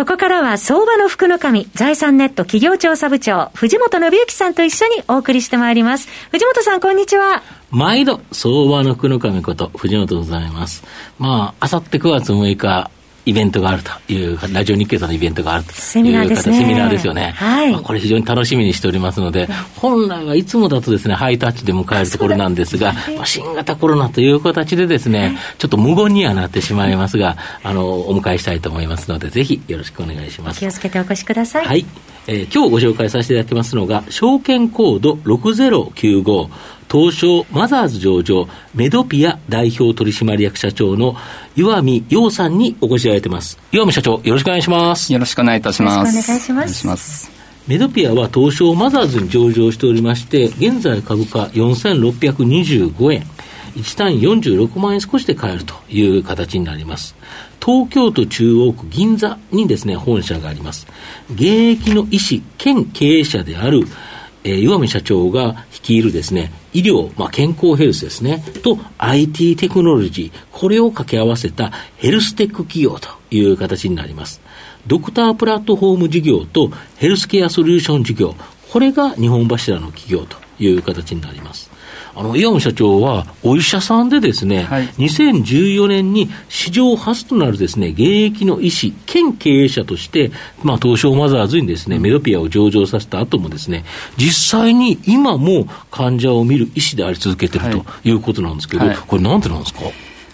[0.00, 6.08] ここからは相場の福の神、財産ネット企業調査部長、藤本信之さんと一緒にお送りしてまいります。
[6.30, 7.42] 藤本さん、こんにちは。
[7.70, 10.84] 毎度、相場の福の神こと、藤本でございます。
[11.18, 12.90] まあ、あさって9月6日、
[13.26, 16.58] イベントがあるという、ラジオ日経さんのイベントがあるというセミナーですね。
[16.58, 17.32] セミナーですよね。
[17.36, 17.72] はい。
[17.72, 30.60] まあ、これ非常に楽しみにしておりますので、本来はいつもだとですね、ハイタッチで迎えるところなんですが、まあ、新型コロナという形でですね、ちょっと無言にはなってしまいますが、あの、お迎えしたいと思いますので、ぜひよろしくお願いします。
[30.60, 31.66] 気をつけてお越しください。
[31.66, 31.84] はい。
[32.26, 36.48] えー、今日ご紹介させていただきますのが、証券コード6095、
[36.90, 41.14] 東証マザーズ上場、メドピア代表取締役社長の
[41.54, 43.58] 岩見洋さんにお越しいただいてます。
[43.70, 45.12] 岩見社長、よろしくお願いします。
[45.12, 46.16] よろしくお願いいたします。
[46.16, 46.52] よろしくお願いします。
[46.52, 47.30] お願いします。
[47.68, 53.24] メドピアは東証マザーズに上場しておりまして、現在株価4625円。
[53.76, 57.14] 1単位46万円少しで買えるという形になります。
[57.64, 60.88] 東京都中央区銀座にですね、本社があります。
[61.32, 63.86] 現役の医師兼経営者である
[64.44, 74.40] えー、岩見社長が率いるですね、医療、まあ、健康ヘルスですね、と IT テクノロジー、これを掛け合わせたヘルステック企業という形になります。
[74.86, 78.34] ドクタープラットフォーム事業とヘルスケアソリューション事業、
[78.70, 81.69] これが日本柱の企業という形になります。
[82.14, 90.30] あの、岩尾社長は、お医者さんでですね、はい、2014年に史上初となるですね、現役の医師、兼経営者として、
[90.62, 93.84] まあ、東証マザーズにですね、メドピアを上場させた後もですね、
[94.16, 98.10] 実際に今も患者を見る医師であり続けているとい。
[98.12, 99.80] うことなんですけど、はい、これなんでなんですか？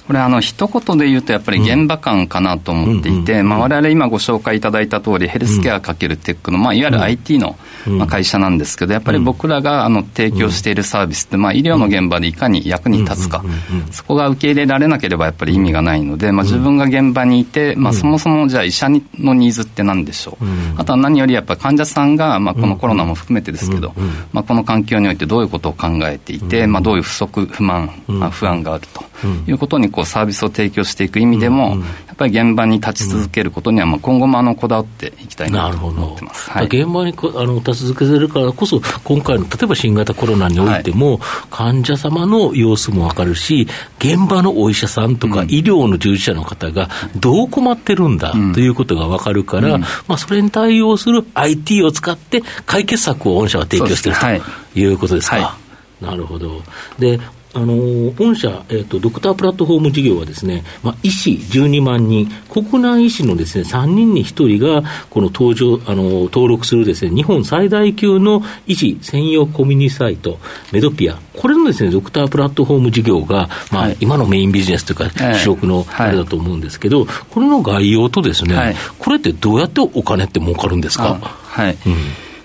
[0.07, 7.57] これあの一言で言うとやっぱり現場感かなと思っていて、まあ、我々今ご紹介いただいた通りヘルスケアかけるテックの、まあ、いわゆる IT の、
[7.89, 13.45] まあ、会社なんですけどやっぱり僕らがあの提供しているサービスって、まあ、医療の現場でいかに役に立つか、
[13.91, 20.45] そこが受け入れられなければやっぱり意味がないので、まあ、自分が現場にいて、まあ、そもそもじゃあ医者のニーズって何でしょう、
[20.77, 23.93] あとは何よりやっぱり患者さんが、まあ、このコロナも含めてですけど、
[24.33, 29.05] まあ、この環境においてどういうことを考えていて、まあ、どういう不足不満、まあ、不安があると
[29.47, 31.77] いうことにこうサービスを提供していく意味でも、
[32.07, 41.19] やっぱり現場に立ち続けることには、まあ、今後もあのこだわっていきたいなと思ってます、はい、現場にあの続けてるからこそ、今回の例えば新型コロナにおいても、
[41.51, 54.85] 患者様の様子も分かるし、現場のお医者さんとか医療の従事者の方がどう困ってるんだということが分かるから、まあ、それに対応する IT を使って解決策を御社は提供しているとい。
[54.85, 55.57] うことですか。
[56.01, 56.63] なるほど。
[56.99, 57.19] で、
[57.57, 57.75] あの
[58.11, 70.39] 御社、えーと、ドクタープラットフォーム事業はですね、まあ、医師12万人、国内医師のですね3人に1人がこの登場あの登録するですね日本最大級の医師専用コミュニサイト、
[70.71, 81.15] メドピア、これのですねドクタープラットフォーム事業が、まあ、はい、今のメインビジネスというか、主力のあれだと思うんですけど、はい、これの概要とですね、はい、これってどうやってお金って儲かるんですか？
[81.15, 81.97] はい、うん、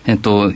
[0.06, 0.54] えっと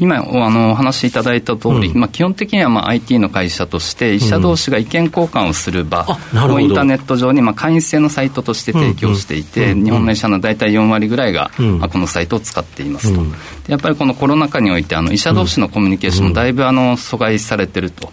[0.00, 13.20] 今あのお話しいただいた通り、うん、まあ、基本的にはまあ IT の会社として医者同士が意見交換をする場をインターネット上にまあ会員制のサイトとして提供していて、日本の医者の大体4割ぐらいがまあこのサイトを使っていますと、
[13.68, 18.12] やっぱりこのコロナ禍においてあの医者同士のコミュニケーションもだいぶあの阻害されてるという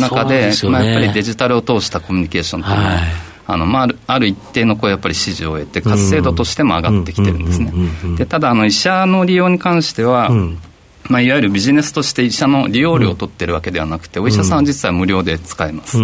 [0.00, 3.00] 中で、まあ、やっぱりデジタルを通したコミュニケーションというのは、
[3.46, 7.72] あのまあ、あるある一定のこうやっぱり支持を得て、活性度としても上がってきてるんですね。
[8.16, 10.30] でただあの、医者の利用に関しては、
[11.08, 15.98] まあ、いわゆるビジネスとして医者の利用料を取ってるわけではなくて、お医者さんは実は無料で使えます。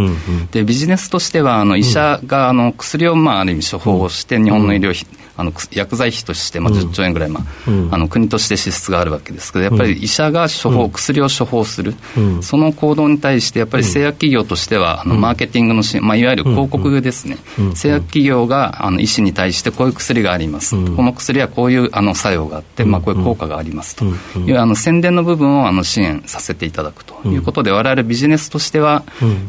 [0.52, 5.06] でビジネスとしてはあの医者があの薬をまあある意味処方して日本の医療費
[5.40, 11.94] あの薬剤費としてまあ10兆円ぐらい、まあ、うん、あの国として支出があるわけですけどやっぱり医者が処方、薬を処方する、
[12.42, 17.38] その行動に対してやっぱり製薬企業としてはあのマーケティングのし、まあ、いわゆる広告ですね、
[17.74, 24.04] 製薬企業があの医師に対してこういう薬があります、この薬はこういうあの作用があって、まあ、こういう効果がありますと。
[24.40, 27.20] いうあの宣伝の部分をあの支援させていただくと。
[27.28, 29.04] いうことで、我々ビジネスとしては、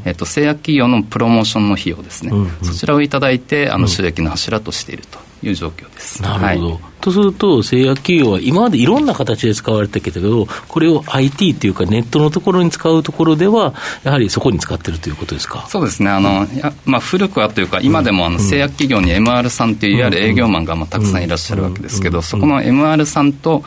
[0.06, 2.32] えっと、製薬企業のプロモーションの費用ですね、
[2.64, 5.31] そちらをいただいてあの収益の柱としていると。
[5.44, 6.22] いう状況です。
[6.22, 6.70] なるほど。
[6.72, 13.74] はい、とすると、製薬企業は今までいろんな形で使われてきたけど、これを IT っていうか、ネットのところに使うところでは、
[14.04, 15.66] やはりそこに使ってるということですか？
[15.68, 16.48] そうですね、あの
[16.86, 23.64] まあ、古くはというか、今でもあの製薬企業に MR さんという、いわゆる営業マンがまあたくさんいらっしゃるわけですけど、そこの MR さんと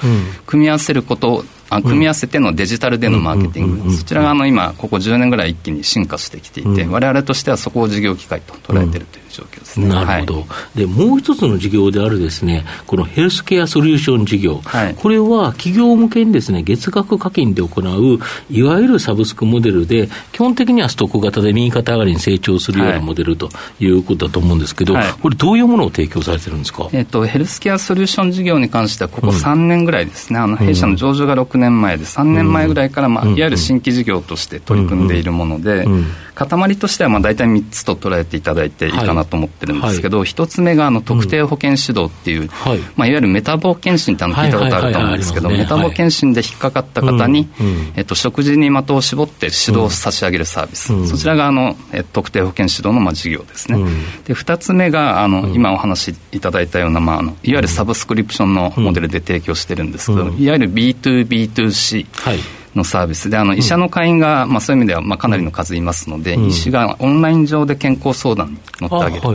[0.46, 10.46] 組み合わせることあ組み合わせてのデジタルでのマーケティング、そちらがあの今、ここ10年ぐらい一気に進化してきていて、われわれとしてはそこを事業機会と捉えているという状況ですね、なるほど、は
[10.76, 18.20] い、でもう一つの事業であるですねこのヘルスケアソリューション事業、はい、これは企業向けにですね月額課金で行う
[18.50, 23.48] いわゆるサブスクモデルで基本的にはストック型で右肩上がりに成長するようなモデルと
[23.80, 35.86] いうことだと思うんですけど、はい、これどういうものを提供されてるんですか、えーと、ヘルスケアソリューション事業に関してはここ3年ぐらいですね、うん、あの弊社の上場が6 6年前で3年前ぐらいから、まあ、いわゆる新規事業として取り組んでいるもので、
[36.34, 42.50] 塊としてはまあ大体3つと捉えていただいていいかなと思ってるんですけど、は1つ目があの特定保険指導っていう、
[42.96, 47.48] まあ、いわゆるメタボ検診ってあの聞いたことあると思うんですけど、メタボ検診で引っかかった方に、
[47.96, 51.76] えっと、食事に的を絞って指導を差し上げるサービス、そちらがあの
[52.12, 53.78] 特定保険指導のまあ事業ですね。
[54.24, 62.06] で2つ目があの、今お話いただいたような、まあ、あのいわゆるサブスクリプションのモデルで提供してるんですけど、いわゆる B2B B2C
[62.74, 63.30] のサービス。
[63.30, 69.34] で、あの医者の会員が、まあ、そういう意味では、まあ、かなりの数いますので、医師がオンライン上で健康相談に乗ってあげると、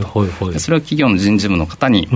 [0.58, 2.08] それを企業の人事部の方に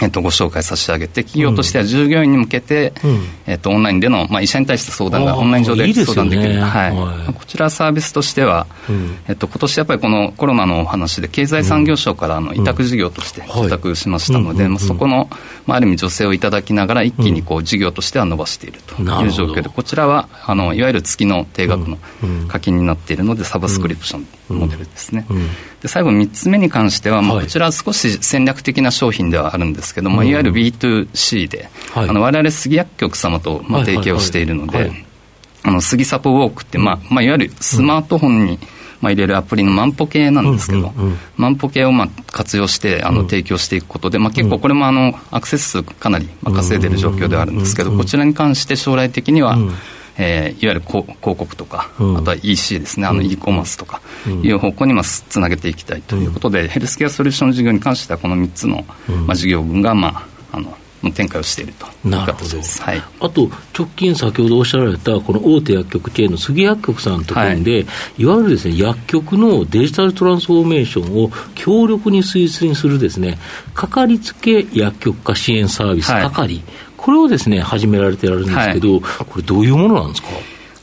[0.00, 6.50] えっと、ご紹介差し上げて、企業としては従業員に向けて、うん、えっと、オンラインでの、まあ、医者に対して相談がオンライン上で相談できる。
[6.50, 6.56] いい。
[6.56, 15.28] ね、はい、はい、こちらサービスとしては、うん、えっと、今年やっぱりこのコロナのお話で、経済産業省からあの委託事業として委託しましたので、そこの、
[15.66, 21.98] まあ、ある意味助成をいただきながら、一気にこう事業としては伸ばしているという状況で、こちらは、あの、いわゆる月の定額の
[22.46, 25.26] 課金になっているので、サブスクリプションモデルですね。
[25.82, 34.90] で最後3つ目に関しては、まあ、こちらは少し戦略的な商品ではあるんですけども、いわゆる B2C で、はい、あの我々杉薬局様と、まあ、提携をしているので、
[35.62, 38.58] あの杉サポウォークって、まあまあ、いわゆるスマートフォンに、
[39.00, 40.92] まあ、入れるアプリの万歩計なんですけど、
[41.36, 49.56] 万歩計をまあ活用してあの提供していくことで、まあ、結構これもあのアクセス数かなり稼いでいる状況ではあるんですけど、こちらに関して将来的には、
[50.18, 54.02] えー、いわゆる広告とか、うん、あとは EC ですね、あの e コマースとか
[54.42, 58.84] いう方向にまあつなげていきたいということで、うん、ヘルスケアソリューション事業に関しては、この3つの、
[59.26, 60.08] まあ、事業群が、ま
[60.52, 60.76] あ、あの
[61.14, 67.86] 展開をしているとなるほど、はい、あと直近、先ほどおっしゃられたこの大手薬局チェーンの杉薬局さんと組んで、はい、
[68.18, 73.38] いわゆるです、ね、薬局のデジタルトランスフォーメーションを強力に推進するですね、
[73.74, 76.62] かかりつけ薬局化支援サービス、かかり、
[77.08, 80.28] これをですね、始められてられるんですけど、これどういうものなんですか？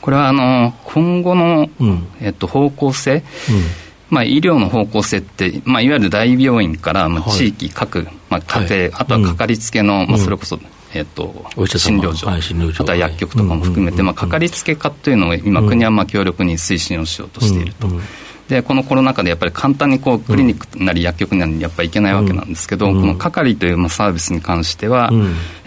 [0.00, 3.22] これはあの今後の、うん、えっと、方向性、うん。
[4.10, 10.58] まあ、医療の方向性って、まあ、いわゆる大病院から、まあ、地域、各、まあ、家庭、はい、あとはかかりつけの、うん、まあ、それこそ、
[10.94, 17.86] えっと、診療所、はい、あとは薬局とかも含めて、まあ、かかりつけ化というのを今、国はまあ強力に推進をしようとしていると。
[18.48, 25.10] でこのコロナ禍でやっぱり簡単にこうクリニックなり薬局なりにやっぱりいけないわけなんですけど、この係というまあサービスに関しては、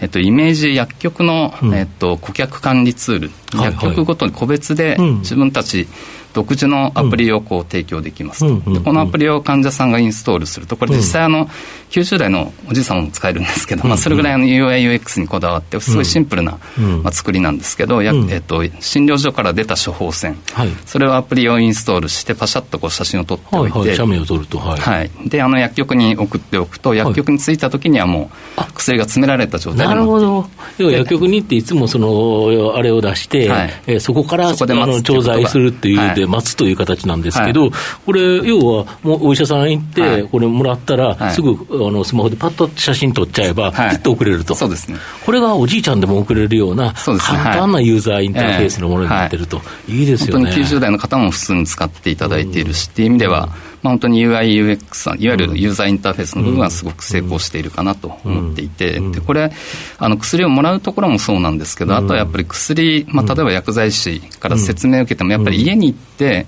[0.00, 5.88] えっと、イメージ薬局の、えっと、顧客管理ツール、薬局ごとに個別で自分たち、
[6.32, 11.48] 独自のアプリをこう提供できますと、でこのアプリを患者さんがインストールするとこれ実際あの
[11.90, 16.58] 90代のおじいさんも使えるんですけど、まあ、それぐらいの UIUX にこだわってすごいシンプルな、
[17.02, 24.80] まあ、作りなんですけど、やえっと、診療所から出た処方箋、はい、それをアプリをインストールしてパシャッとこう写真を撮っておいて、はいはい、写メを撮ると、はい。
[24.80, 30.46] はい、であの薬局に送っておくと薬局に着いた時にはもう薬が詰められた状態でなるほど
[30.82, 37.70] 要は薬局に行っていつもそのあれを出して、はい、えー、そこからそこの調剤するっていうで待つという形なんですけど、はい、
[38.06, 41.50] これ要はもうお医者さん行って、これもらったら、すぐ
[41.86, 50.44] あのスマホでパッと写真撮っちゃえば、ピッと送れると、そうですね、これがおじいちゃんでも送れるような、簡単なユーザーインターフェースのものになってると、いいですよね。
[50.44, 53.48] 本当に90代の方も普通に使っていただいているし、っていう意味では、
[53.82, 59.52] まあ、本当に UI、UX いわゆるユーザーインターフェースの部分はすごく成功しているかなと思っていて、でこれ
[59.98, 66.46] あの、薬をもらうところもそうなんですけど、あとはやっぱり薬、まあ、例えば薬剤師から説明を受けても、やっぱり家に行って、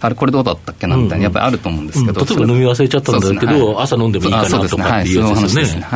[0.00, 5.86] あれ、これどうだったっけなみたいな、やっぱりあると思うんですけど、例えば飲み忘れちゃったんだけど、朝飲んでもいいかなとかっていう話ですね。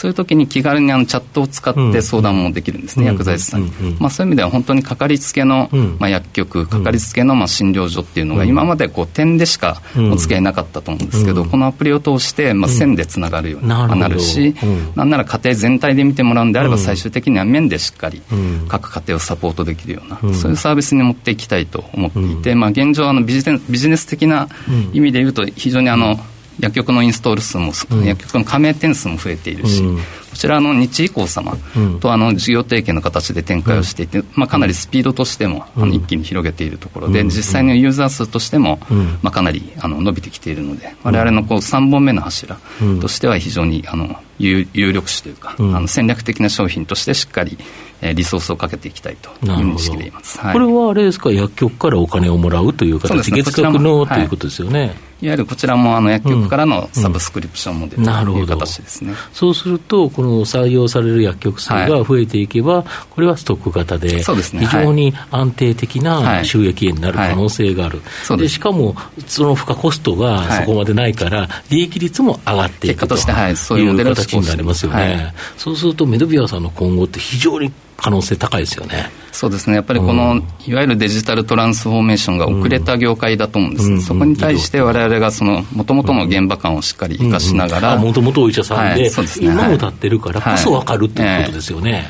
[0.00, 3.70] そういう時に気軽にあのチャットを使って相談もできるんですね、薬剤師さんに。
[4.00, 14.54] まあ、そういう意味では本当にかかりつけの、まあ、薬局、かかりつけのまあ診療所っていうのが、今までこう点でしかお付き合いなかったと思うんですけど、このアプリを通して、まあ、線でつながるようになるし、
[14.96, 18.22] なんなら家庭全体で見てもらうんであれば、最終的には面でしっかり
[18.68, 24.48] 各家庭をサポートできるような、そういうサービスに持っていきたいと思っていて、まあ、現状あのビジネ、ビジネス的な
[24.94, 26.18] 意味で言うと、非常にあの、
[26.60, 27.72] 薬局のインストール数も、
[28.04, 31.56] 薬局の加盟店数も増えているし、こちらの日医工様
[32.00, 38.78] とあの事業提携の形で展開をしていて、まあ、かなりスピードとしてもあの一気に広げているところで、実際のユーザー数としても、
[39.22, 42.58] まあ、かなりあの伸びてきているので、われわれのこう3本目の柱
[43.00, 47.58] としては非常にあの有有力種というか、あの戦略的な商品としてしっかり
[48.02, 54.94] えー、リソースをかけていきたいという認識でいます、はい、これはあれですか、薬局からお金をもらうという形、ね、月額のということですよね。
[54.96, 68.96] いわゆるこちらもあの薬局からのサブスクリプションモデルという形ですね、うんうん、そうすると、この採用される薬局数が増えていけば、はい、これはストック型で、非常に安定的な収益源になる可能性がある、はい、でしかも
[69.26, 75.34] その付加コストがそこまでないから、利益率も上がっていくという形になりますよね。
[75.56, 79.10] そうするとメドビアさんの今後って非常に可能性高いですよね。
[79.40, 85.30] そうですね、やっぱりこの、うん、いわゆるデジタルトランスフォーメーションが遅れた業界だと思うんです、うん、そこに対してわれわれが
[85.72, 88.98] もともとの現場感をしっかり生かしながら、もともとお医者さんで、はい。
[88.98, 91.92] でね、今も立ってるからこそ分かるっていうことですよね。
[91.92, 92.04] はい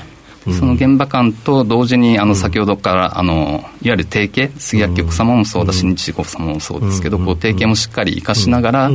[0.48, 8.90] その現場感と同時にあの先ほどからあのいわゆる提携杉薬局様もそうだし日智子様もそうですけどこう提携もしっかり生かしながら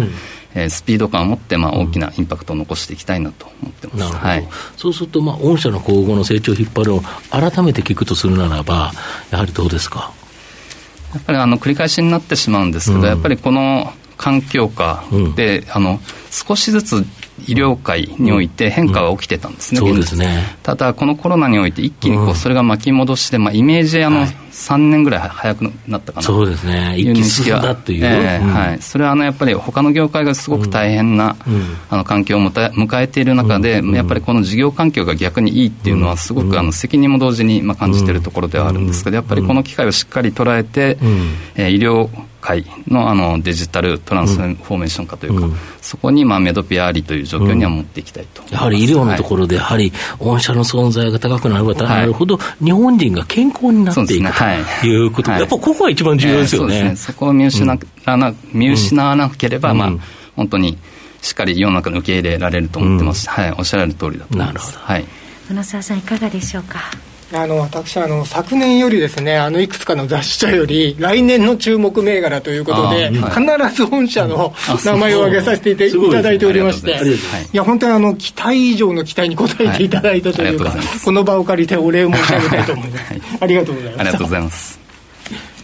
[0.56, 4.48] えー、スピード感を持って、まあ、大きなインパクトを残していきたいなと思ってます、なるほど、はい、
[4.78, 8.94] そうすると、まあ、御社の今後の成長を引っ張るを改めて聞くとするならば、
[9.32, 10.14] やはりどうですか？
[11.14, 15.04] やっぱりあの繰り返しになってしまうんですけど、うん、やっぱりこの環境下
[15.36, 16.00] で、うん、あの
[16.32, 17.06] 少しずつ
[17.48, 20.58] 医療界において変化が起きてたんですね、うん、そうですね。
[20.64, 24.36] ただ、このコロナにおいて一気にこうそれが巻き戻して、まあ、イメージあの、はい。
[24.56, 26.25] 3年ぐらい早くなったかな。
[26.25, 40.98] そうですね、一気に進んだっていう、えーうん、はい、それはあのやっぱり他の業界がすごく大変な、うん、あの環境を迎えている中で、うん、やっぱりこの事業環境が逆にいいっていうのは、すごくあの責任も同時にまあ感じているところではあるんですけど、やっぱりこの機会をしっかり捉えて、
[41.56, 42.10] えー、医療
[42.46, 54.32] 界のあのデジタルトランスフォーメーション化というか、うん、そこにまあメドピアありという状況には持っていきたいと、うん、やはり医療のところで、やはり御社の存在が高くなればなるほど、日本人が健康になっていく、ね、
[54.82, 56.75] ということ、はい、やっぱここが一番重要ですよね。
[56.75, 56.96] えー、そね。
[56.96, 57.66] そこを見失
[58.06, 59.92] わな,、見失わなければ、まあ、
[60.36, 60.78] 本当に
[61.22, 64.68] しっかり世の中に受け入れられると思ってます、はい、おっしゃられる通りだと思います。
[64.68, 64.94] なるほど。
[64.94, 65.06] はい。
[65.50, 66.80] 野沢さんいかがでしょうか？
[67.42, 74.54] あの私あの昨年よりですねあのいくつかの雑誌社より来年の注目銘柄ということで、必ず本社の
[74.86, 77.00] 名前を挙げさせていただいておりまして、
[77.54, 83.04] いや本当にあの期待以上の期待に応えていただいたというか、この場を借りてお礼を申し上げたいと思います。
[83.42, 84.85] ありがとうございます。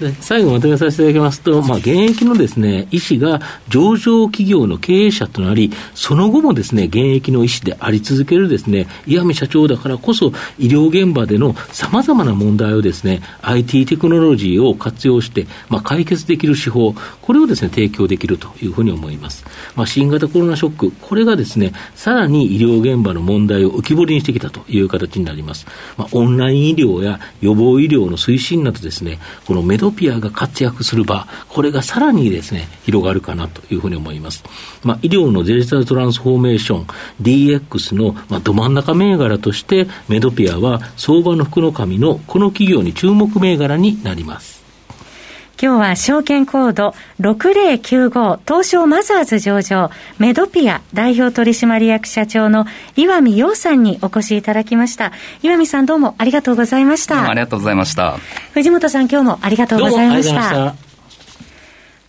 [0.01, 0.27] ありがとうございます。
[0.27, 3.39] 最後まとめさせていただきますと、まあ、現役のですね、医師が
[3.69, 19.45] 上場企業の経営者となり、その後もですね、現役の医師であり続けるですね、岩見社長だからこそ、医療現場での様々な問題をですね、IT テクノロジーを活用して、まあ、解決できる手法、これをですね、提供できるというふうに思います。
[19.75, 25.67] まあ、新型コロナショック、これがですね、さらに医療現場の問題を浮き彫りにしてきたという形になります。
[25.97, 34.43] まあ、オンライン医療や予防医療の推進などですね、このメドピアが活躍する場、これがさらにですね、広がるかなというふうに思います。
[34.83, 36.87] まあ、医療のデジタルトランスフォーメーション、
[37.21, 44.50] DX の、まあ、ど真ん中銘柄として、メドピアは相場の福の神のこの企業に注目銘柄になります。
[45.61, 52.65] 今日は証券コード6095東証マザーズ上場メドピア代表取締役社長の
[52.95, 55.11] 岩見洋さんにお越しいただきました。
[55.43, 57.29] 岩見さんどうもありがとうございました。
[57.29, 58.17] ありがとうございました。
[58.53, 60.90] 藤本さん今日もありがとうございました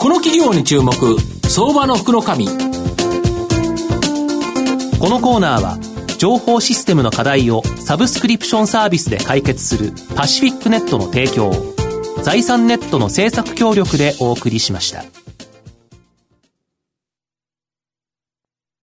[0.00, 0.94] この企業に注目
[1.46, 2.28] 相場の福のこ
[5.10, 5.78] のコーナーは
[6.16, 11.52] 情報システムの課題をサブスクリプションサービスで解決するパシフィックネットの提供
[12.22, 15.04] 財産ネットの政策協力でお送りしました。